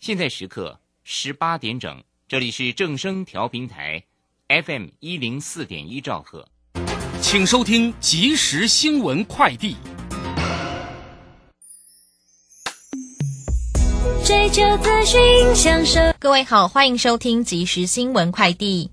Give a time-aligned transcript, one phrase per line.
[0.00, 4.02] 现在时刻十八点整，这里是正声调频台
[4.48, 6.48] ，FM 一零四点一兆赫，
[7.20, 9.76] 请收听即时新闻快递。
[14.24, 15.20] 追求资讯，
[15.54, 16.00] 享受。
[16.18, 18.90] 各位好，欢迎收听即时新闻快递。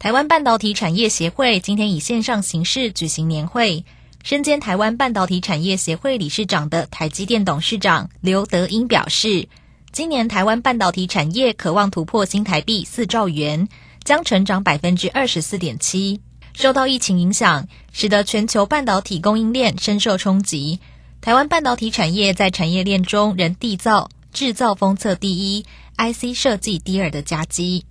[0.00, 3.84] 台湾半导体产业协会今天以线上形式举行年会。
[4.24, 9.48] 身兼台湾半导体产业协会理事长的台积电董事长刘德英表示，
[9.90, 13.68] 今年台湾半导体产业渴望突破新台币四兆元，
[14.04, 16.20] 将成长百分之二十四点七。
[16.52, 20.78] 受到疫情影响，使得全球半导体供应链深受冲击。
[21.20, 25.64] 台湾半导体产业在产业链中仍缔造制造封测第一、
[25.96, 27.84] IC 设计第二的夹击。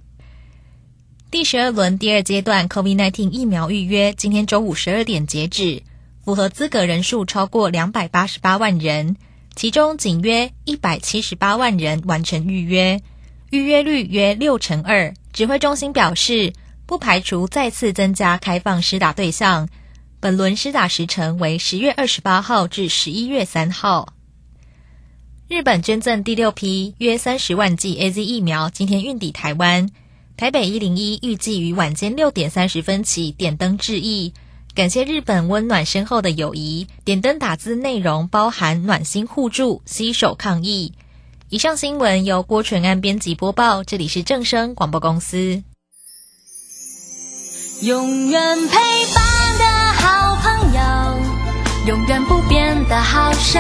[1.30, 5.84] 第十二轮第二阶段 COVID-19 疫苗预约今天周五十二点截止。
[6.24, 9.16] 符合资格人数超过两百八十八万人，
[9.58, 13.02] 其中仅约一百七十八万人完成预约，
[13.50, 15.12] 预约率约六成二。
[15.34, 16.54] 指挥中心表示，
[16.86, 19.68] 不排除再次增加开放施打对象。
[20.20, 24.14] 本轮施打时程为十月二十八号至十一月三号。
[25.48, 29.90] 日本捐赠第六批约三十万剂 A Z 疫苗，今天运抵台湾。
[30.36, 34.34] 台北一零一预计于晚间六点三十分起点灯致意。
[34.78, 40.94] 感谢日本温暖深厚的友谊，点灯打字内容包含暖心互助、携手抗疫。
[41.50, 45.64] 以上新闻由郭纯安编辑播报，这里是正声广播公司。
[47.82, 48.76] 永远陪
[49.16, 53.60] 伴的好朋友，永远不变的好声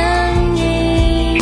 [0.55, 1.41] 音。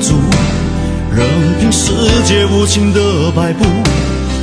[0.00, 0.14] 足，
[1.14, 1.26] 任
[1.60, 1.92] 凭世
[2.24, 3.64] 界无情的摆布。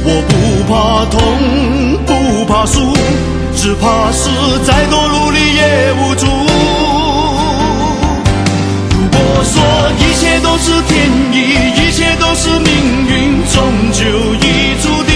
[0.03, 1.19] 我不怕痛，
[2.06, 2.95] 不怕输。
[3.56, 4.29] 只怕是
[4.63, 6.28] 再多努力也无助。
[8.94, 9.56] 如果说
[9.97, 11.35] 一切都是天意，
[11.75, 12.69] 一切都是命
[13.09, 13.57] 运，终
[13.91, 14.06] 究
[14.38, 15.16] 已注定。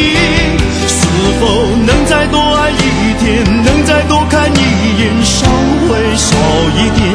[0.88, 1.06] 是
[1.40, 1.46] 否
[1.86, 4.60] 能再多爱一天，能再多看一
[5.00, 5.48] 眼，伤
[5.88, 6.36] 会少
[6.76, 7.14] 一点？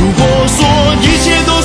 [0.00, 0.66] 如果说
[1.00, 1.59] 一切都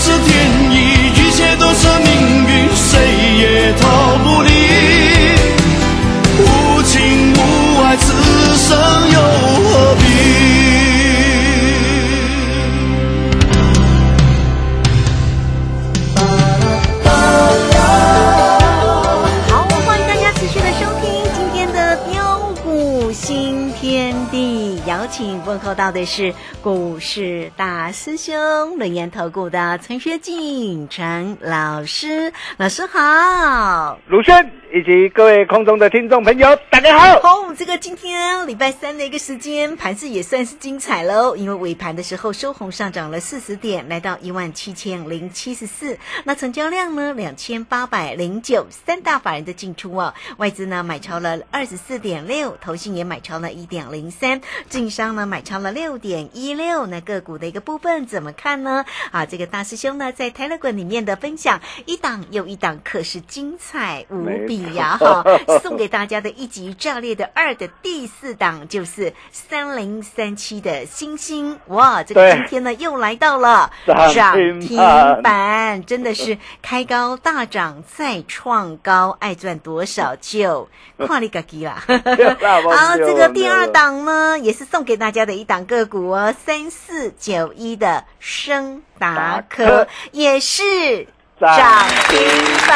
[23.35, 24.81] 好，天地。
[24.85, 28.33] 邀请问候到的是股市大师兄
[28.77, 33.99] 轮研投顾的陈学进陈老师，老师好。
[34.07, 37.19] 鲁轩以及各位空中的听众朋友，大家好。
[37.21, 41.35] 好，这个今天礼拜三的一个时间，盘势也算是精彩喽。
[41.35, 45.97] 因为尾盘的时候收红上涨了四十点，来到一万七千零七十四。
[46.25, 50.13] 那成交量呢，两千八百零九，三大法人的进出哦。
[50.37, 56.85] 外资呢买超了二十四点六，投信也买超了一点零三，晋商呢买超了六点一六。
[56.85, 58.85] 那个股的一个部分怎么看呢？
[59.11, 64.97] 啊，这个大师兄呢在 Telegram 里面的分享，一档又一档，可是精彩无比呀！
[64.99, 65.23] 哈，
[65.61, 73.71] 送给大家的一级炸裂的二的第四档就是三零三七的星星，哇，这个今天呢又来到了
[74.13, 80.67] 涨停停板板，真的是开高大涨再创高，爱赚多少就
[81.07, 81.83] 跨你个鸡啦！
[81.87, 91.07] 好，这个第二档呢也是送给大家的一档个股哦，三四九一的升达达科科也是。
[91.37, 92.17] 涨涨停
[92.65, 92.73] 板，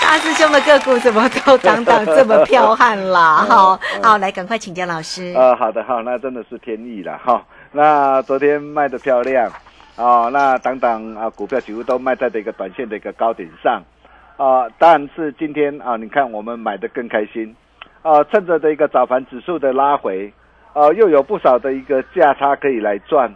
[0.00, 3.38] 大师兄的个股怎么都涨涨这么彪悍啦？
[3.50, 5.34] 哈，好，来赶快请教老师。
[5.36, 7.44] 呃，好的，好，那真的是天意了哈。
[7.72, 9.50] 那昨天卖的漂亮
[9.96, 13.82] 啊、那等等啊，股票几乎都卖在的一个短线的一个高点上
[14.36, 17.52] 啊、但是今天啊，你看我们买的更开心
[18.04, 20.30] 啊、趁着的一个早盘指数的拉回
[20.74, 23.34] 啊、又有不少的一个价差可以来赚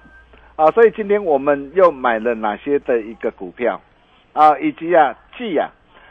[0.56, 3.81] 啊、所以今天我们又买了哪些的一个股票
[4.35, 5.70] 啊、以及啊，继啊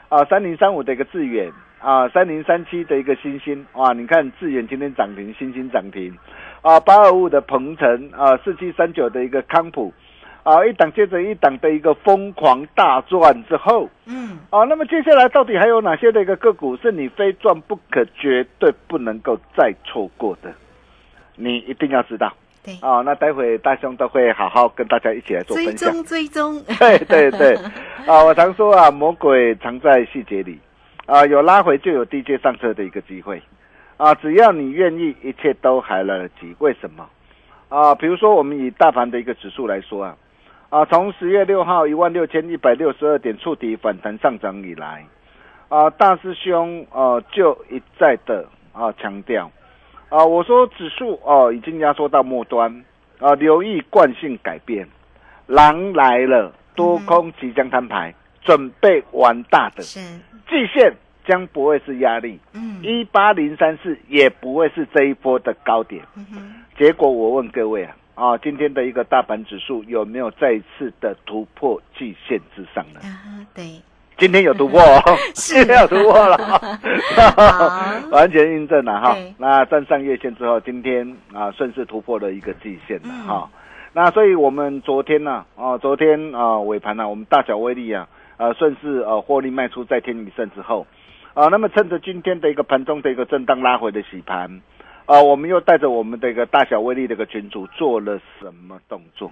[0.10, 6.18] 啊三零三五的一个致远啊，三零三七的一个新兴哇，你看致远今天涨停，新兴涨停
[6.64, 9.94] 啊，八二五的鹏程啊，四七三九的一个康普
[10.48, 20.50] 啊，一档接着一档的一个疯狂大赚之后嗯，啊，那么接下来到底还有哪些的一个个股是你非赚不可、绝对不能够再错过的？
[21.36, 22.34] 你一定要知道
[22.64, 23.02] 对，啊！
[23.02, 25.92] 那待会大兄都会好好跟大家一起来做分享。
[25.92, 27.54] 踪追踪， 对对对，
[28.06, 30.58] 啊，我常说啊，魔鬼藏在细节里，
[31.08, 33.42] 啊，有拉回就有低阶上车的一个机会，
[33.98, 36.56] 啊，只要你愿意，一切都还来得及。
[36.60, 37.06] 为什么？
[37.68, 40.16] 啊，比如说我们以大盘的一个指数来说啊，
[40.70, 45.06] 啊，从十月六号一万六千一百六十二点触底反弹上涨以来，
[45.70, 49.50] 啊，大师兄呃就一再的啊强调，
[50.10, 52.84] 啊，我说指数哦、已经压缩到末端，
[53.20, 54.86] 啊，留意惯性改变，
[55.46, 60.00] 狼来了，多空即将摊牌，准备玩大的，是，
[60.50, 60.94] 季线
[61.26, 66.04] 将不会是压力，嗯一八零三四也不会是这一波的高点。
[66.78, 73.00] 结果我问各位啊，啊，今天的一个大盘指数有没有再次的突破季线之上呢？
[73.04, 73.80] 啊，对，
[74.18, 75.02] 今天有突破哦，
[75.38, 76.36] 是今天有突破了
[77.38, 79.16] 好， 完全印证了哈。
[79.38, 83.48] 那站上月线之后，今天啊顺势突破了一个季线了嗯哈。
[83.94, 90.88] 那所以我们昨天呢，啊，昨天啊尾盘呢，我们大小威力啊，呃顺势呃获利卖出再添一胜之后，
[91.36, 94.60] 啊，那么趁着今天的一个盘中的一个震荡拉回的洗盘。
[95.08, 99.32] 啊，我们又带着我们的一个大小威力的一个群组做了什么动作？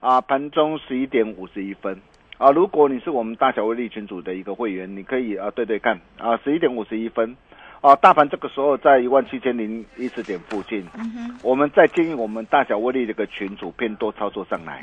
[0.00, 2.00] 啊，盘中十一点五十一分。
[2.38, 6.00] 啊，如果你是我们大小威力群组的一个会员，你可以啊对对看。
[6.18, 7.36] 啊，十一点五十一分。
[7.82, 10.82] 啊，大盘这个时候在一万七千零一十点附近，
[11.42, 14.82] 我们再建议我们大小威力这个群组偏多操作上来，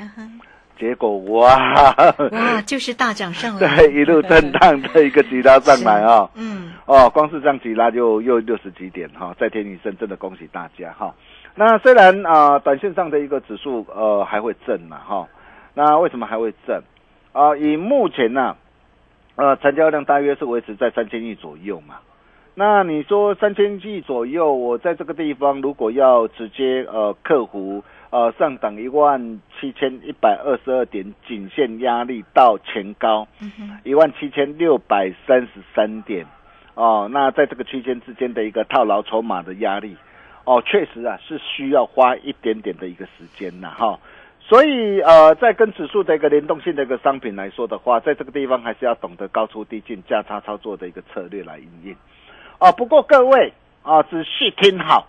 [0.78, 1.94] 结果哇，
[2.30, 11.14] 哇，就是大涨上来， 对，一路震荡的一个急拉上来啊，嗯，哦，光是这样急拉就又六十几点哈，再添一升，真的恭喜大家哈。
[11.54, 15.28] 那虽然啊、短线上的一个指数呃还会震嘛哈，
[15.74, 16.82] 那为什么还会震？
[17.32, 18.56] 啊、以目前呢、
[19.36, 21.96] 呃，成交量大约是维持在三千亿左右嘛。
[22.56, 27.82] 那你说三千亿左右，我在这个地方如果要直接呃克服
[28.14, 33.26] 呃上涨一万七千一百二十二点颈线压力到前高
[33.82, 36.24] 一万七千六百三十三点
[36.76, 39.96] 哦，那在这个区间之间的一个套牢筹码的压力
[40.44, 43.98] 哦，确实啊是需要花一点点的一个时间呐哈。
[44.38, 51.96] 所以呃，在跟指数的一个联动性的一个商品来说的话，在这个地方还是要懂得高出低进、价差操作的一个策略来应用。
[52.60, 53.52] 哦，不过各位
[53.82, 55.08] 啊，仔细听好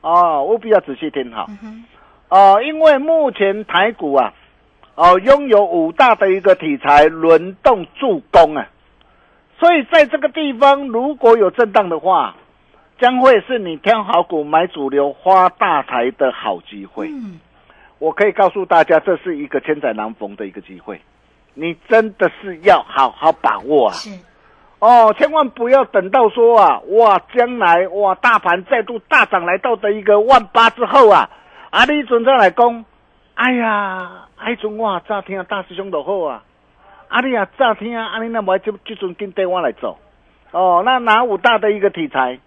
[0.00, 1.46] 哦，务必要仔细听好
[2.28, 4.32] 啊，因为目前台股啊，
[4.94, 8.68] 哦、拥有五大的一个题材轮动助攻啊，
[9.58, 12.34] 所以在这个地方如果有震荡的话，
[13.00, 17.08] 将会是你挑好股买主流发大财的好机会。
[17.08, 17.38] 嗯，
[17.98, 21.00] 我可以告诉大家，这是一个千载难逢的一个机会，
[21.54, 23.92] 你真的是要好好把握啊！
[23.94, 24.10] 是，
[24.80, 31.30] 哦，千万不要等到说啊，哇，将来哇，大盘再度大涨来到的一个万八之后啊，
[31.70, 32.84] 啊，你准再来讲，
[33.34, 36.42] 哎呀，迄阵我早听大师兄就好啊，
[37.08, 39.98] 啊你啊早听，啊你那么这这阵跟对我来做，
[40.52, 42.38] 哦，那哪五大的一个题材？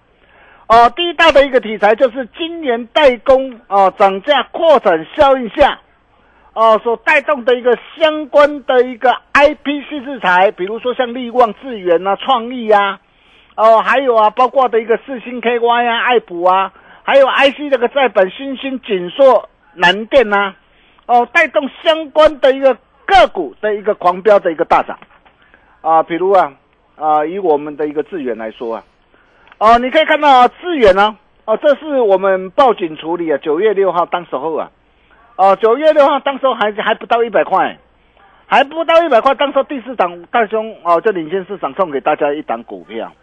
[0.67, 5.79] 哦，第一大的一个题材就是今年代工哦涨价扩展效应下，
[6.53, 12.99] 哦所带动的一个相关的一个 IPC 制裁，比如说像力旺、智源啊、创意啊，
[13.55, 16.71] 哦还有啊，包括的一个四星 KY 啊、爱普啊，
[17.03, 20.53] 还有 IC 这个在本新兴、紧缩、南电呐、
[21.05, 22.73] 哦带动相关的一个
[23.05, 24.97] 个股的一个狂飙的一个大涨，
[25.81, 26.53] 啊，比如啊
[26.95, 28.83] 啊以我们的一个智源来说啊。
[29.57, 31.15] 哦，你可以看到啊，资源呢，
[31.45, 34.71] 哦，这是我们报警处理啊，九月六号当时候啊，
[35.35, 37.77] 哦，九月六号当时候还还不到一百块，
[38.47, 43.13] 还不到一百块，当时候第四档大兄哦，就领先市场送给大家一档股票，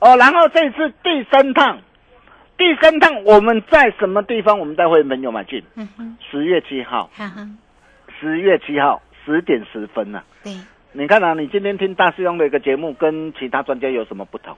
[0.00, 1.78] 哦，然后这次第三趟，
[2.58, 4.58] 第三趟我们在什么地方？
[4.58, 5.62] 我们待会门有买进，
[6.28, 7.08] 十月七号，
[8.20, 10.52] 十月七号十点十分呐、对，
[10.92, 14.56] 你看啊，你今天听大师兄的一个节目，跟其他专家有什么不同？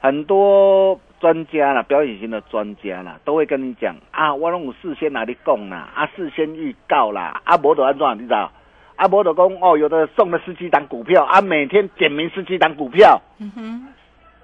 [0.00, 8.50] 很多专家啦，表演型的专家啦，都会跟你讲啊，我拢有事先哪里供啦，啊，事先预告啦，啊，无就安怎，你知道？
[8.96, 13.88] 啊，无就讲哦，有的送了十几档股票，啊，每天点名十几档股票，嗯哼，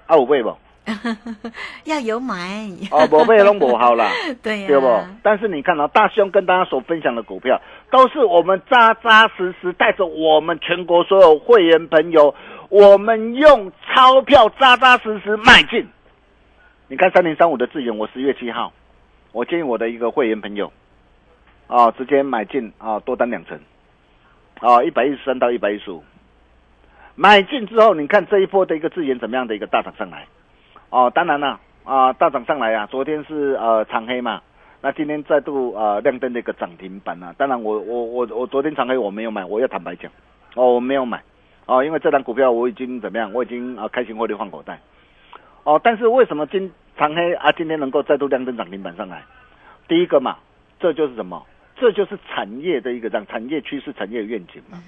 [0.07, 0.57] 啊，有买不？
[1.85, 4.11] 要有买，哦，宝贝拢不好啦。
[4.43, 5.05] 对呀、对不？
[5.23, 7.61] 但是你看啊、大兄跟大家所分享的股票，
[7.91, 12.35] 都是我们扎扎实实带着我们全国所有会员朋友，
[12.69, 15.87] 我们用钞票扎扎实实买进。
[16.89, 18.73] 你看三零三五的智源，我十月七号，
[19.33, 20.73] 我建议我的一个会员朋友，
[21.69, 23.61] 啊，直接买进啊，多单两成，
[24.61, 26.03] 啊，一百一十三到一百一十五，
[27.15, 30.27] 买进之后，你看这一波的一个智源怎么样的一个大涨上来？
[30.91, 34.43] 哦，当然了，啊，大涨上来啊，昨天是呃长黑嘛，
[34.83, 37.33] 那今天再度呃亮灯的一个涨停板啊。
[37.39, 40.11] 当然我我我我昨天长黑我没有买，我要坦白讲，
[40.57, 41.23] 哦我没有买，
[41.67, 44.81] 哦因为这档股票我已经怎么样，我已经啊、开心获利换口袋，
[45.63, 49.23] 哦但是为什么今长黑啊今天能够再度亮灯涨停板上来？
[49.87, 50.37] 第一个嘛，
[50.81, 51.47] 这就是什么？
[51.77, 54.79] 这就是产业的一个这样产业趋势、产业愿景嘛。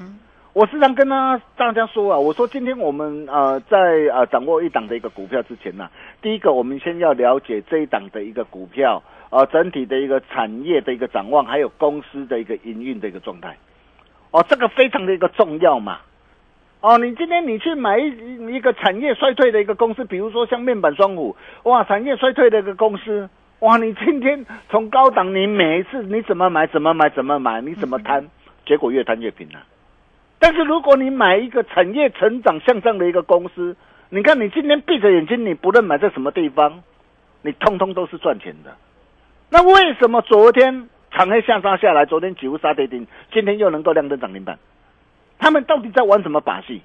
[0.54, 3.78] 我时常跟他大家说啊，我说今天我们呃在
[4.12, 5.88] 呃掌握一档的一个股票之前呢、
[6.20, 13.56] 第一个我们先要了解这一档的一个股票呃整体的一个产业的一个展望，还有公司的一个营运的一个状态。
[14.30, 16.00] 哦，这个非常的一个重要嘛。
[16.82, 23.30] 哦，你今天你去买一一个产业衰退的一个公司，比如说像面板双虎，哇，产业衰退的一个公司，
[23.60, 28.28] 哇，你今天从高档，你每一次你怎么买怎么买怎么买，你怎么摊，
[28.66, 29.64] 结果越摊越平啊。
[30.42, 33.76] 但是如果你买一个产业成长向上的一个公司，
[34.08, 36.82] 你看你今天闭着眼睛，你不论买在什么地方，
[37.42, 38.76] 你通通都是赚钱的。
[39.50, 44.58] 那为什么昨天长黑下杀下来，昨天几乎杀跌停，今天又能够亮灯涨停板？
[45.38, 46.82] 他们到底在玩什么把戏？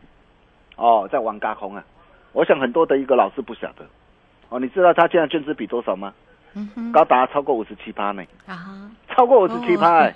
[0.75, 1.83] 哦，在玩嘎空啊！
[2.33, 3.83] 我想很多的一个老师不晓得。
[4.49, 6.13] 哦，你知道他现在券资比多少吗？
[6.93, 10.13] 高达超过五十七趴呢，啊，超过五十七趴哎！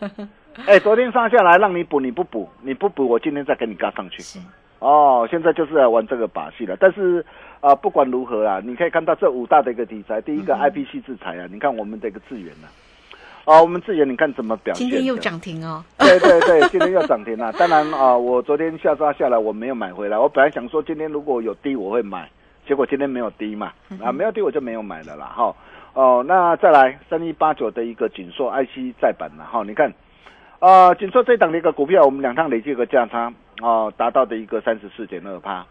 [0.68, 4.22] 哎，昨天上下来让你补，你不补，你不补，我今天再给你嘎上去。
[4.22, 4.40] 是，
[4.80, 6.76] 哦，现在就是来玩这个把戏了。
[6.80, 7.20] 但是
[7.62, 12.68] 啊、呃不管如何啊，你可以看到这五大的一个题材，第一个 IPC 制裁啊，你看我们的一个资源呢、
[13.46, 14.90] 啊，哦，我们资源你看怎么表现？
[14.90, 17.52] 今天又涨停哦， 对对对，今天又涨停了。
[17.58, 20.18] 当然啊、我昨天下杀下来，我没有买回来。
[20.18, 22.30] 我本来想说今天如果有低我会买，
[22.68, 23.72] 结果今天没有低嘛，
[24.04, 25.28] 啊，没有低我就没有买了啦。
[25.28, 25.56] 哈，
[25.94, 29.92] 哦，那再来三一八九的一个锦硕 IC 再版了哈，你看，
[30.62, 35.66] 呃，锦硕这档的一个股票，我们两趟累计个价差哦、达到的一个三十四点二趴。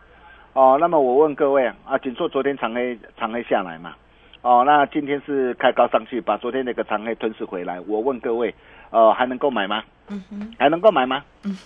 [0.52, 3.94] 哦，那么我问各位啊，锦硕昨天长黑长黑下来嘛？
[4.42, 7.80] 哦，那今天是开高上去，把昨天那个长黑吞噬回来。
[7.86, 8.52] 我问各位，
[8.90, 9.84] 呃，还能够买吗？
[10.08, 11.22] 嗯哼，还能够买吗？
[11.44, 11.56] 嗯。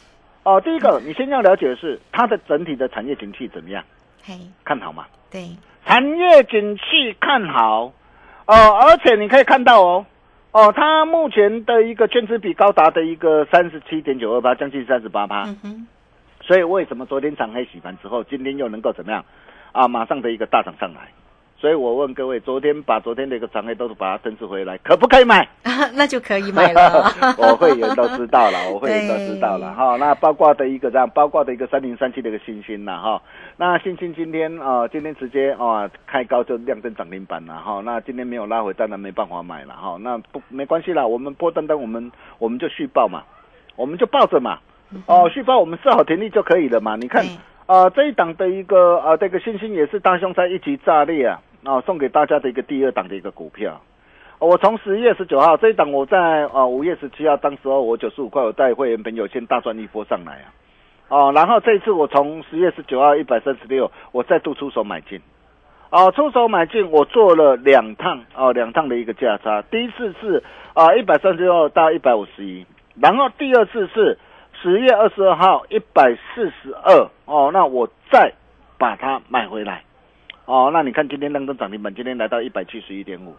[0.43, 3.83] 哦，第一个，你先要了解的是它的整体的产业景气怎么样？
[4.23, 5.07] 嘿，看好吗？
[5.31, 5.49] 对，
[5.87, 7.90] 产业景气看好，
[8.45, 10.04] 哦，而且你可以看到哦，
[10.55, 15.43] 哦，它目前的一个券资比高达的一个三十七点九二八，将近三十八趴。
[15.47, 15.87] 嗯哼，
[16.41, 19.25] 所以为什么昨天长黑洗盘之后，今天又能够怎么样？
[19.73, 21.09] 啊，马上的一个大涨上来。
[21.57, 25.49] 所以我问各位，昨天把昨天的一个长黑都是把它吞噬回来，可不可以买？
[25.95, 27.11] 那就可以买了。
[27.39, 29.97] 我会员都知道了， 我会员都知道了哈。
[29.97, 33.23] 那包括的一个这样，包括的一个三零三七的一个星星了哈。
[33.57, 37.81] 那星星今天啊、呃今天直接啊、开高就亮灯涨停板了哈。
[37.85, 39.97] 那今天没有拉回，当然没办法买了哈。
[40.01, 43.23] 那不没关系啦，我们波单单我们我们就续报嘛，
[43.77, 44.59] 我们就抱着嘛。
[45.07, 46.95] 哦，续报我们设好停利就可以了嘛。
[46.97, 47.25] 你看
[47.66, 53.80] 对呃，这一档的一个呃这个星星也是大兄在一级炸裂啊，啊、送给大家的一个第二档的一个股票。
[54.38, 60.47] 我从十月十九号这一档，我在呃五月十七号，当时候我九十五块，我带会员朋友先大赚一波上来啊，
[61.09, 65.18] 哦，然后这一次我从十月十九号一百三十六，我再度出手买进，
[65.88, 70.42] 哦，出手买进，我做了两趟哦，两趟的一个价差，第一次是
[70.75, 72.66] 啊一百三十六到一百五十一，
[73.00, 74.18] 然后第二次是
[74.63, 78.33] 十月二十二号一百四十二哦，那我再
[78.79, 79.83] 把它买回来，
[80.47, 83.35] 哦，那你看今天亮灯涨停板，今天来到一百七十一点五。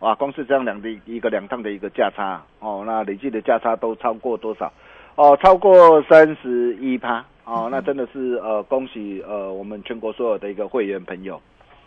[0.00, 4.72] 哇，光是这样两的一个两趟的一个价差哦，那累计的价差都超过多少？
[5.14, 11.40] 哦，超过三十一趴哦，那真的是呃恭喜呃我们全国所有的一个会员朋友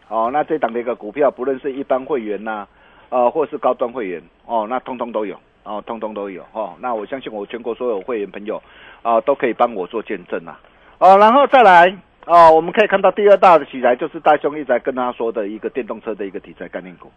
[0.07, 2.67] 哦，那这档的一个股票，不论是一般会员呐、
[3.09, 8.61] 呃或是高端会员哦，那通通都有哦，通通都有哦，那我相信我全国所有会员朋友
[9.01, 10.57] 啊、都可以帮我做见证啊
[10.99, 11.93] 哦，然后再来
[12.25, 17.11] 哦，我们可以看到第二大的题材就是大兄弟在跟他说的一个电动车的一个题材概念股。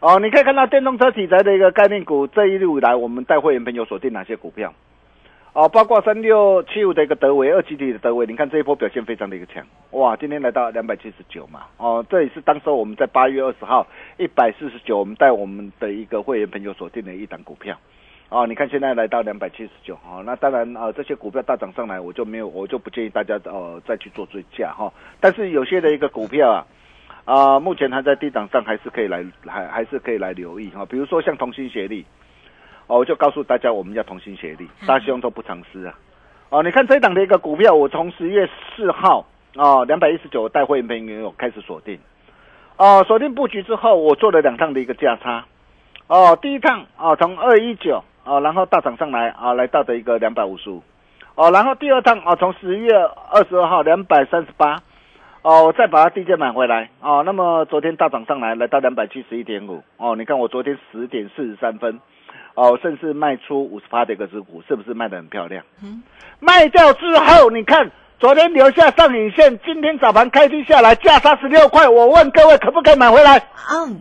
[0.00, 4.72] 哦，你可以看到电动车题材的一个概念股，这一路以来我们带会员朋友锁定哪些股票？
[5.54, 13.86] 哦，包括三六七五的一个德维，二级体的德维，你看这一波表现非常的一个强，哇，今天来到两百七十九嘛，哦，这也是当时我们在八月二十号
[14.18, 17.76] 一百四十九，我们带我们的一个会员朋友锁定的一档股票。
[18.28, 26.66] 哦，你看现在来到两百七十九，哦，那当然啊、这些股票大涨上来，我就没有，我就不建议大家呃再去做追加哈、但是有些的一个股票啊，
[27.24, 32.04] 啊、目前还在低档上，还是可以来，还还是可以来留意哈、比如说像同心协力，
[32.88, 35.94] 哦，我就告诉大家我们要同心协力，大兄都不藏私啊。
[36.48, 42.00] 哦，你看这一档的一个股票，我从十月四号哦两百一十九带会员朋友开始锁定，
[42.76, 45.44] 哦，锁定布局之后，我做了两趟的一个价差，
[46.08, 50.82] 哦，第一趟哦从二一九哦，然后大涨上来啊、来到的一个两百五十五，
[51.34, 52.92] 哦，然后第二趟哦从十月
[53.30, 54.82] 二十二号两百三十八。
[55.40, 57.22] 哦，我再把它低价买回来哦。
[57.24, 60.16] 那么昨天大涨上来，来到两百七十一点五哦。
[60.16, 62.00] 你看我昨天十点四十三分
[62.58, 65.64] 哦，甚至卖出五十八的一个支股，是不是卖的很漂亮？
[65.80, 66.02] 嗯，
[66.40, 67.88] 卖掉之后，你看
[68.18, 71.88] 昨天留下上影线，今天早盘开低下来，价差十六块。
[71.88, 73.40] 我问各位可不可以买回来？
[73.70, 74.00] 嗯，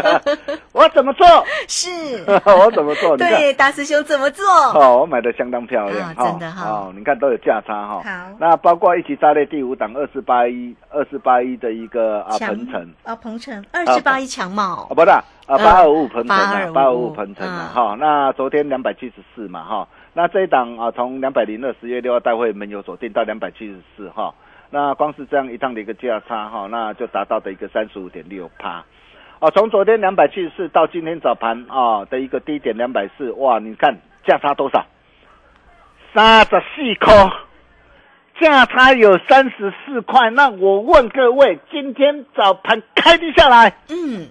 [0.72, 1.26] 我怎么做？
[1.68, 1.90] 是，
[2.46, 3.14] 我怎么做？
[3.18, 4.46] 对，大师兄怎么做？
[4.74, 8.00] 哦，我买的相当漂亮真的哈哦，你看都有价差哈。
[8.02, 12.94] 好那包括一起炸裂第五档二四八一二四八一的一个啊强鹏程。
[13.02, 24.32] 啊，鹏程二四八一强茂啊，，不是啊，嗯八二五鹏程啊，8255八二五鹏程啊，嗯哈、那昨天两百七十四嘛，哈，那这一档啊，从两百零二十月六号大会门有锁定到两百七十四哈，
[24.70, 28.84] 那光是这样一趟的一个价差哈，那就达到的一个三十五点六趴。
[29.40, 34.86] 哦，从昨天两百七十四到今天早盘啊的一个低点两百四，哇，你看价差多少？
[36.14, 37.12] 三十四块，
[38.40, 40.30] 价差有三十四块。
[40.30, 44.28] 那我问各位，今天早盘开低下来，嗯，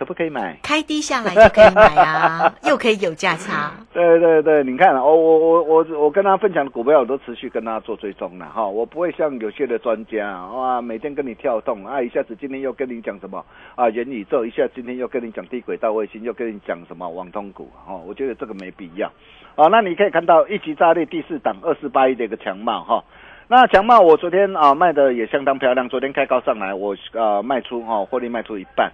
[0.00, 0.58] 可不可以买？
[0.62, 8.66] 开低下来就可以买啊， 又可以有价差，对对对，你看，哦，我我我我跟他分享的股票，我都持续跟他做追踪了哈。
[8.66, 17.94] 我不会像有些的专家啊，哇，每天跟你跳动啊，一下子今天又跟你讲什么啊元宇宙，一下今天又跟你讲低轨道卫星，又跟你讲什么网通股哈。
[17.94, 19.06] 我觉得这个没必要
[19.54, 19.68] 啊。
[19.70, 23.04] 那你可以看到一级炸裂第四档二四八一的一个强貌哈。
[23.48, 28.90] 那强茂我昨天啊卖的也相当漂亮，昨天开高上来，我呃卖出哈，获利卖出一半，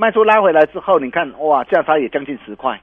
[0.00, 2.80] 卖出拉回来之后，你看哇，价差也将近十块。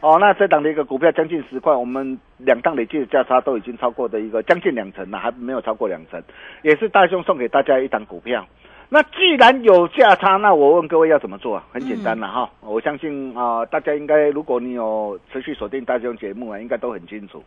[0.00, 6.22] 哦，那这档的一个股票将近十块，我们两档累计的价差都已经超过的一个将近两成了，还没有超过两成，
[6.60, 8.46] 也是大兄送给大家一档股票。
[8.90, 11.64] 那既然有价差，那我问各位要怎么做啊？
[11.72, 17.42] 很简单了哈，我相信啊、大家应该如果你有持续锁定大兄节目啊，应该都很清楚。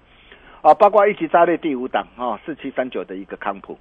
[0.63, 3.77] 啊，包括一起炸裂第五档啊，四七三九的一个康普，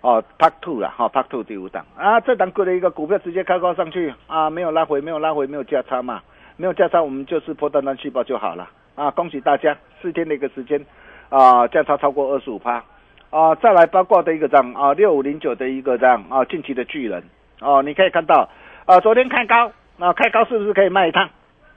[0.00, 1.84] 哦，Park Two 啦，哈、p a r k Two 第五档。
[1.96, 6.22] 啊，这档股的一个股票直接开高上去啊，没有拉回，没有拉回，没有价差嘛，
[6.56, 8.68] 没有价差，我们就是破单单细胞就好了。
[8.94, 10.84] 啊，恭喜大家，四天的一个时间
[11.28, 12.82] 啊，价差超过二十五趴。
[13.30, 17.22] 啊，再来八卦的一个涨啊，六五零九的一个涨啊，近期的巨人。
[17.60, 18.48] 哦、你可以看到
[18.86, 21.28] 啊，昨天开高啊，开高是不是可以卖一趟？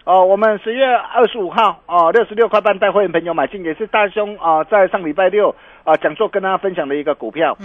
[0.03, 7.55] 哦，我们十月二十五号哦，六十六块半带会员朋友买进，也是大兄啊、在上礼拜六啊、讲座跟大家分享的一个股票。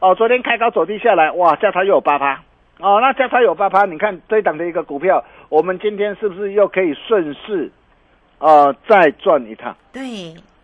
[0.00, 2.40] 哦，昨天开高走低下来，哇，价差又有八趴。
[2.78, 7.70] 哦，那价差有八趴，你看这一档的一个股票，我们今天是不是又可以顺势，
[8.38, 9.76] 呃，再赚一趟？
[9.92, 10.00] 对，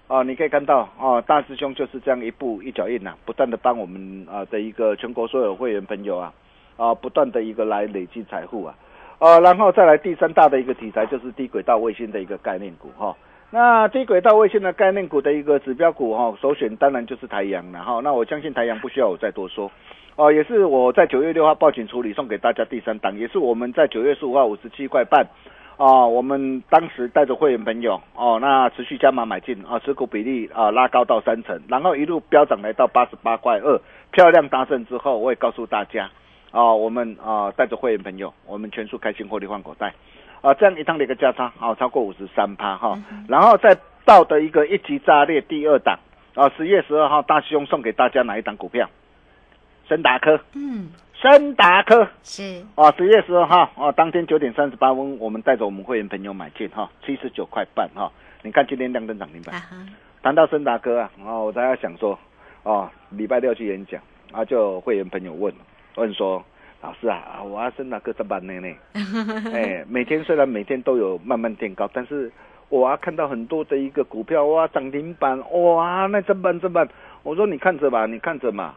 [0.06, 6.32] 哦，你可以看到哦，大师兄就是这样一步一脚印呐、不断的帮我们啊、的一个全国所有会员朋友啊，
[6.76, 8.74] 啊，不断的一个来累积财富啊，
[9.18, 13.16] 呃，然后再来第三大的一个题材就是低轨道卫星的一个概念股哈、
[13.50, 18.00] 那低轨道卫星的概念股的一个指标股哈、首选当然就是台阳了哈。
[18.04, 19.70] 那我相信台阳不需要我再多说。
[20.16, 25.26] 哦，也是我在九月六号报警处理送给大家第三档，也是我们在九月十五号五十七块半，
[25.76, 33.78] 哦，我们当时带着会员朋友哦，那持续加码买进啊，持股比例啊拉高到三成，然后一路飙涨来到八十八块二，
[34.10, 36.10] 漂亮达阵之后，我也告诉大家
[36.56, 39.92] 啊，我们啊带着会员朋友，我们全数开心获利换口袋。
[40.40, 45.98] 啊，这样一趟的一个价差啊超过五十三趴哈，然后再到的一个一级炸裂第二档
[46.34, 48.88] 啊，十月十二号大兄送给大家哪一档股票？
[49.86, 50.88] 森达科，嗯，
[51.20, 52.08] 森达科。
[52.22, 52.64] 是。
[52.74, 58.10] 啊，十月十二号啊，当天九点三十八分，我们带着我们会员朋友买进哈，七十九块半哈。
[58.42, 59.60] 你看今天亮灯涨停板。
[60.22, 62.18] 谈到森达科啊，啊，我大家想说，
[62.62, 64.00] 哦，礼拜六去演讲
[64.32, 65.52] 啊，就有会员朋友问
[65.96, 66.44] 问说，
[66.82, 68.74] 老师啊，啊我要森达科怎么办呢呢？
[69.52, 72.30] 哎，每天虽然每天都有慢慢垫高，但是
[72.68, 76.88] 我啊看到很多的一个股票哇涨停板哇，那怎么办怎么办？
[77.22, 78.74] 我说你看着吧，你看着嘛。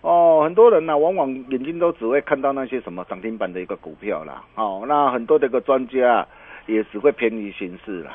[0.00, 4.44] 哦，很多人呢、往往眼睛都只会看到那些什么涨停板的一个股票啦。
[4.54, 6.26] 哦，那很多的一个专家
[6.66, 8.12] 也只会偏离形式啦。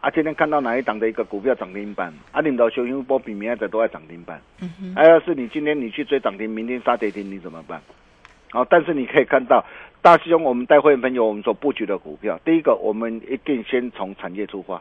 [0.00, 4.40] 啊，今天看到哪一档的一个股票涨停板，啊，领导修行波比明仔都在涨停板。
[4.60, 7.80] 嗯哼，还要是你今天你去追涨停，明天杀跌停，你怎么办？
[8.52, 9.64] 哦，但是你可以看到，
[10.00, 14.80] 大师兄我们带会员朋友我们所布局的股票，第一个我们一定先从产业出发，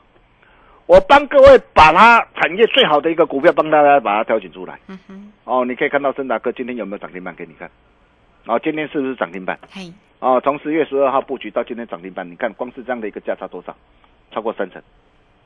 [0.85, 4.79] 我帮各位把它产业最好的一个股票帮大家把它挑选出来。
[4.87, 7.69] 嗯哼，哦，你可以看到森达哥今天有没有涨停板给你看？
[8.47, 9.57] 哦，今天是不是涨停板？
[9.71, 13.75] 嘿，哦，从十月十二号布局到今天涨停板，你看光是这样的一个价差多少？
[14.31, 14.81] 超过三成。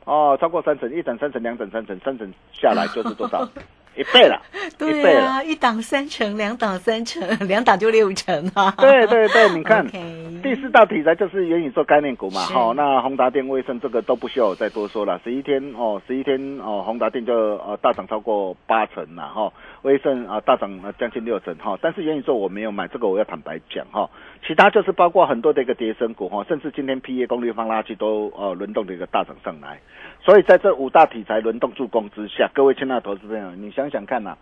[0.06, 3.48] 哦，超过三成，一整三成，两整三成，三成下来就是多少？
[3.96, 5.18] 一倍了， 一对。
[5.18, 8.74] 啊，一档三成，两档三成，两档就六成 啊。
[8.78, 9.86] 对对对，你看
[10.42, 15.20] 第四道题材就是元宇宙概念股嘛，是好、那宏达电、威盛这个都不需要我再多说了。
[15.24, 24.10] 十一天哦，十一天哦，宏达电就呃大涨超过八成了哈、威盛啊、大涨呃将近六成哈、但是元宇宙我没有买，这个我要坦白讲哈、
[24.46, 29.80] 其他就是包括很多的一个跌升股哈、甚至今天 P E 功率放垃圾都呃轮动的一个大涨上来，
[30.24, 34.36] 所以在这五大题材轮动助攻之下，各位亲爱的投资朋友，你想想看呐、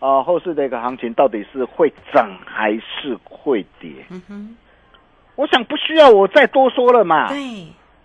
[0.00, 3.90] 啊，后市的一个行情到底是会涨还是会跌？
[4.10, 4.56] 嗯哼，
[5.36, 7.28] 我想不需要我再多说了嘛。
[7.28, 7.38] 对，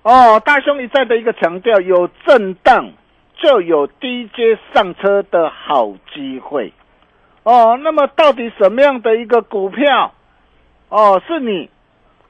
[0.04, 2.92] 哦，大兄一再的一个强调，有震荡
[3.36, 6.72] 就有低阶上车的好机会。
[7.44, 10.14] 哦，那么到底什么样的一个股票，
[10.90, 11.70] 哦，是你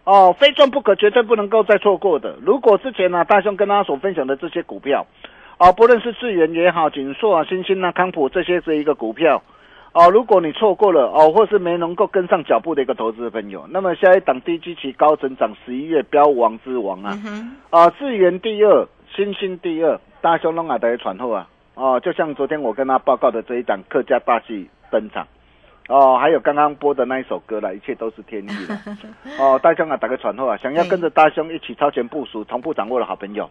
[0.03, 2.35] 哦非赚不可，绝对不能够再错过的？
[2.41, 5.05] 如果之前呢、大兄跟大家所分享的这些股票，
[5.57, 9.41] 哦，不论是智源也好，锦硕啊、新兴啊、康普这些这一个股票。
[9.91, 17.17] 哦，如果你错过了哦，或是没能够跟上脚步的一个投资朋友，那么下一档低基期高成长十一月标王之王啊，
[17.71, 25.27] 啊，智源第二，新兴第二，大兄弄啊的传后啊，哦，就像昨天我跟他报告的这一档客家大戏登场，
[25.89, 28.79] 哦，还有刚刚播的那一首歌了，一切都是天意了，
[29.41, 33.49] 哦，大兄啊打个传呼啊，想要跟着大兄一起超前部署、同步掌握的好朋友，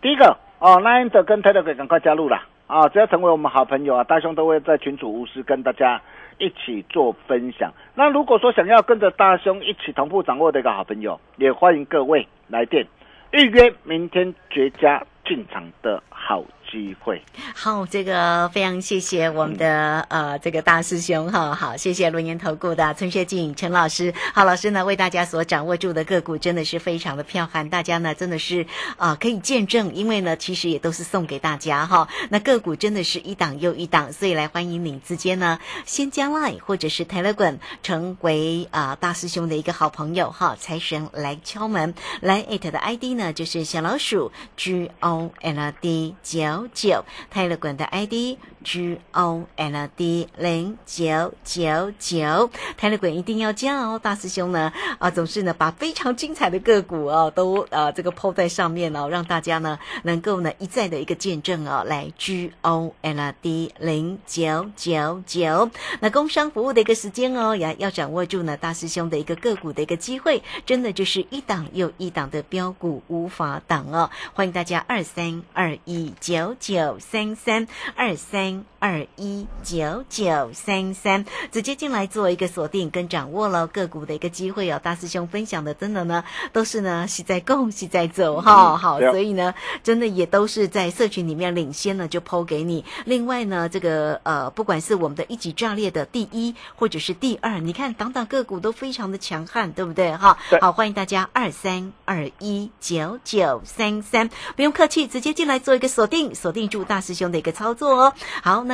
[0.00, 6.00] 第一个哦，Line 的跟 Telegram 赶快加入了，啊，只要成为我们好朋友啊，大兄都会在群主无私跟大家
[6.38, 7.72] 一起做分享。
[7.96, 12.86] 那如果说想要跟着大兄一起同步掌握的一个好朋友，也欢迎各位来电
[13.32, 17.22] 预约明天绝佳进场的好机会。
[17.54, 48.98] 好，这个非常谢谢我们的、呃这个大师兄哈，好，谢谢轮研投顾的陈学静陈老师，好老师呢为大家所掌握住的个股真的是非常的彪悍，大家呢真的是啊、可以见证，因为呢其实也都是送给大家哈，那个股真的是一档又一档，所以来欢迎你直接呢先加 Line 或者是 Telegram 成为啊、大师兄的一个好朋友哈，财神来敲门，来 at 的 ID 呢就是小老鼠 G O L D 九九，泰勒管的 ID G
[49.12, 84.78] O L D 零九九九，泰勒管一定要加哦，大师兄呢啊总是呢把非常精彩的个股哦都啊这个抛在上面哦，让大家呢能够呢一再的一个见证哦，来 G O L D 零九九九，那工商服务的一个时间哦，也要掌握住呢大师兄的一个个股的一个机会，真的就是一档又一档的标股无法挡哦，欢迎大家二三二一九九三三二三 morning 二一九九三三，直接进来做一个锁定跟掌握了个股的一个机会哦。
[84.84, 92.84] 大师兄分享的真的呢，都是呢是在供是在走哈，好，所以呢，真的也都是在社群里面领先呢就抛给你。
[93.06, 100.36] 另外呢，这个呃，不管是我们的一级炸裂的第一或者是第二，你看档档个股都非常的强悍，对不对哈？
[100.50, 108.12] 对好，欢迎大家二三二一九九三三，不用客气，直接进来做一个锁定，锁定住大师兄的一个操作哦。
[108.42, 108.73] 好，那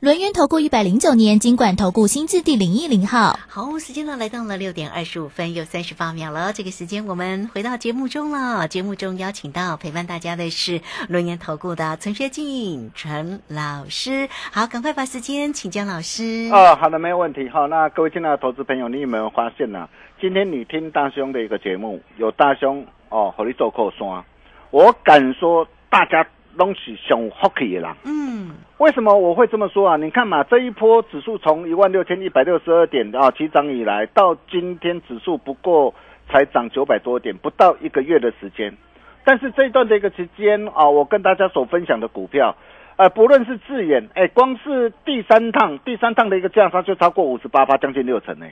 [0.00, 3.36] 轮源投顾一百零九年经管投顾新字第零一零号。
[3.48, 6.52] 好，时间呢来到了六点二十五分又三十八秒了。
[6.52, 8.68] 这个时间我们回到节目中了。
[8.68, 14.28] 节目中邀请到陪伴大家的是轮研投顾的陈学进陈老师。
[14.52, 16.48] 好，赶快把时间请江老师。
[16.52, 17.48] 哦，好的，没有问题。
[17.48, 19.88] 好，那各位亲爱的投资朋友，你有没有发现呢、
[20.20, 24.24] 今天你听大兄的一个节目，有大兄哦，和你做扣刷，
[24.70, 26.24] 我敢说大家
[26.58, 27.90] 都是上福气的人。
[28.04, 29.96] 嗯，为什么我会这么说啊？
[29.96, 35.94] 你看嘛，这一波指数从一万六千一百六十二点啊起涨以来，到今天指数不过
[36.28, 38.76] 才涨九百多点，不到一个月的时间。
[39.24, 42.56] 但是这一段的一个时间啊，我跟大家所分享的股票，
[42.96, 48.46] 呃，不论是智远，哎，光是第三趟，第三趟的一个价差就超过五十八趴，将近六成呢。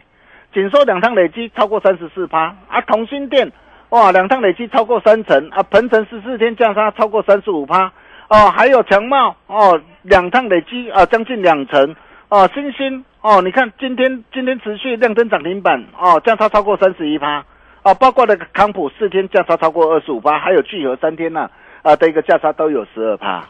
[0.54, 3.50] 紧缩两趟累积超过三十四趴啊，同心店
[3.90, 7.92] 哇，两趟累积超过三成啊，鹏程十四天价差超过三十五趴
[8.28, 11.94] 哦，还有强茂哦，两趟累积啊将近两成
[12.28, 17.44] 哦，新兴哦，你看今天今天持续亮灯涨停板哦，价差超过三十一趴
[17.84, 21.48] 哦，包括那个康普四天价差超过二十五趴，还有聚合三天呢
[21.82, 23.44] 啊的一个价差都有十二趴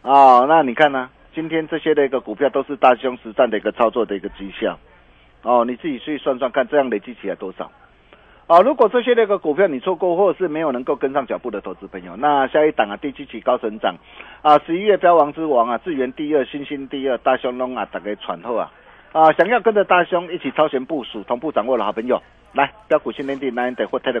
[0.00, 4.78] 哦，那你看呢、今天这些的一个股票都是大凶实战的一个操作的一个绩效
[5.42, 7.70] 哦，你自己去算算看，这样累积起来多少？
[8.46, 13.94] 啊，如果这些那个股票你错过，或者是没有能够跟上脚步的投资朋友，那下一档啊，第七期高成长
[14.42, 18.70] 啊，十一月标王之王啊，智源第二，新兴第二，大兄龙啊，大家喘后啊
[19.12, 22.20] 啊，想要跟着大兄一起超前部署，同步掌握的好朋友，
[22.52, 24.20] 来标股新天地 nine 的或 t e l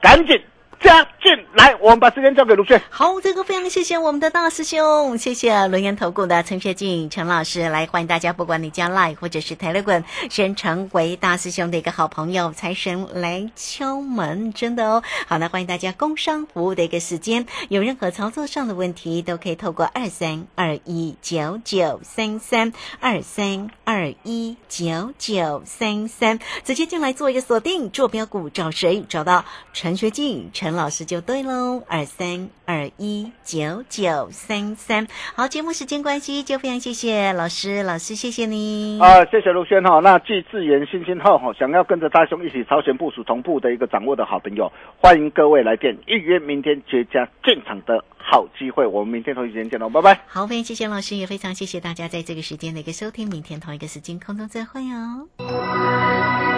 [0.00, 0.40] 赶紧
[0.80, 2.80] 加进来，我们把时间交给卢炫。
[2.88, 15.02] 好，这个非常谢谢我们的大师兄，谢谢轮研投顾的陈学进陈老师来欢迎大家，不管你加 Line 或者是 Telegram，先成为大师兄的一个好朋友，财神来敲门，真的哦。
[15.26, 29.04] 好，那欢迎大家工商服务的一个时间，有任何操作上的问题，都可以透过二三二一九九三三二三二一九九三三直接进来做一个锁定，坐标股找谁？
[29.08, 35.06] 找到陈学进陈老师就对喽，二三二一九九三三。
[35.34, 38.98] 好，节目时间关系，就非常谢谢老师，老师谢谢你。
[39.00, 40.00] 啊，谢谢卢轩哈。
[40.00, 48.86] 那继智源、新星后哈，想要跟着大兄一起超前部署、同步的一个掌握的好朋友，欢迎各位来电预约明天绝佳进场的好机会。
[48.86, 50.20] 我们明天同一时间见喽，拜拜。
[50.26, 53.28] 好，非常谢谢老师，也非常谢谢大家在这个时间的一个收听。
[53.28, 56.57] 明天同一个时间空中再会哦。